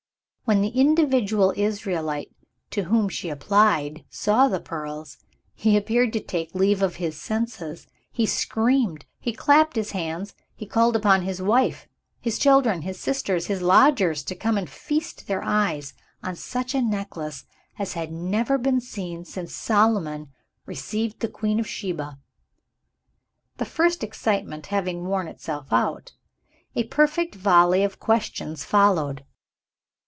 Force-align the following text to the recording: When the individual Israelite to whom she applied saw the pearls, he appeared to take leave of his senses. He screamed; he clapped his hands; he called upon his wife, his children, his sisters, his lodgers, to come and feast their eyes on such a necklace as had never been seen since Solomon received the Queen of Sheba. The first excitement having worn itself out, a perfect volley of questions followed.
When 0.43 0.59
the 0.61 0.77
individual 0.81 1.53
Israelite 1.55 2.35
to 2.71 2.83
whom 2.83 3.07
she 3.07 3.29
applied 3.29 4.03
saw 4.09 4.49
the 4.49 4.59
pearls, 4.59 5.15
he 5.55 5.77
appeared 5.77 6.11
to 6.11 6.19
take 6.19 6.53
leave 6.53 6.81
of 6.81 6.97
his 6.97 7.15
senses. 7.17 7.87
He 8.11 8.25
screamed; 8.25 9.05
he 9.17 9.31
clapped 9.31 9.77
his 9.77 9.91
hands; 9.91 10.35
he 10.53 10.65
called 10.65 10.97
upon 10.97 11.21
his 11.21 11.41
wife, 11.41 11.87
his 12.19 12.37
children, 12.37 12.81
his 12.81 12.99
sisters, 12.99 13.45
his 13.47 13.61
lodgers, 13.61 14.23
to 14.25 14.35
come 14.35 14.57
and 14.57 14.69
feast 14.69 15.25
their 15.25 15.41
eyes 15.41 15.93
on 16.21 16.35
such 16.35 16.75
a 16.75 16.81
necklace 16.81 17.45
as 17.79 17.93
had 17.93 18.11
never 18.11 18.57
been 18.57 18.81
seen 18.81 19.23
since 19.23 19.55
Solomon 19.55 20.33
received 20.65 21.21
the 21.21 21.29
Queen 21.29 21.61
of 21.61 21.67
Sheba. 21.67 22.19
The 23.55 23.63
first 23.63 24.03
excitement 24.03 24.65
having 24.65 25.05
worn 25.05 25.29
itself 25.29 25.71
out, 25.71 26.11
a 26.75 26.83
perfect 26.83 27.35
volley 27.35 27.85
of 27.85 28.01
questions 28.01 28.65
followed. 28.65 29.23